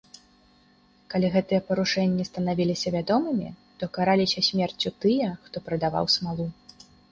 Калі 1.13 1.27
гэтыя 1.35 1.59
парушэнні 1.67 2.25
станавіліся 2.29 2.87
вядомымі, 2.97 3.49
то 3.83 3.91
караліся 3.99 4.45
смерцю 4.49 4.89
тыя, 5.07 5.29
хто 5.47 5.67
прадаваў 5.71 6.05
смалу. 6.19 6.51